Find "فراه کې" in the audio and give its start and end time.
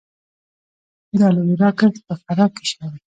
2.23-2.63